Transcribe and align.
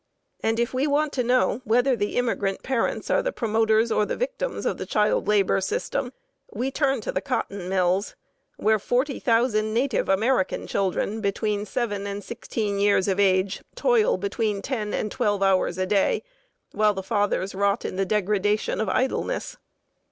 And 0.41 0.59
if 0.59 0.73
we 0.73 0.87
want 0.87 1.13
to 1.13 1.23
know 1.23 1.61
whether 1.63 1.95
the 1.95 2.15
immigrant 2.15 2.63
parents 2.63 3.11
are 3.11 3.21
the 3.21 3.31
promoters 3.31 3.91
or 3.91 4.03
the 4.03 4.15
victims 4.17 4.65
of 4.65 4.77
the 4.79 4.87
child 4.87 5.27
labor 5.27 5.61
system, 5.61 6.11
we 6.51 6.71
turn 6.71 7.01
to 7.01 7.11
the 7.11 7.21
cotton 7.21 7.69
mills, 7.69 8.15
where 8.57 8.79
forty 8.79 9.19
thousand 9.19 9.75
native 9.75 10.09
American 10.09 10.65
children 10.65 11.21
between 11.21 11.67
seven 11.67 12.07
and 12.07 12.23
sixteen 12.23 12.79
years 12.79 13.07
of 13.07 13.19
age 13.19 13.61
toil 13.75 14.17
between 14.17 14.63
ten 14.63 14.91
and 14.91 15.11
twelve 15.11 15.43
hours 15.43 15.77
a 15.77 15.85
day, 15.85 16.23
while 16.71 16.95
the 16.95 17.03
fathers 17.03 17.53
rot 17.53 17.85
in 17.85 17.95
the 17.95 18.03
degradation 18.03 18.81
of 18.81 18.89
idleness. 18.89 19.57